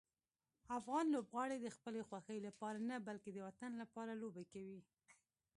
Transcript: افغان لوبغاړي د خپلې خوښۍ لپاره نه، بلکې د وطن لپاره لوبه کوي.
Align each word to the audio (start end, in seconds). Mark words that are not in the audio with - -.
افغان 0.77 1.05
لوبغاړي 1.13 1.57
د 1.61 1.67
خپلې 1.75 2.01
خوښۍ 2.07 2.39
لپاره 2.47 2.77
نه، 2.89 2.95
بلکې 3.07 3.29
د 3.33 3.37
وطن 3.47 3.71
لپاره 3.81 4.19
لوبه 4.21 4.43
کوي. 4.53 4.79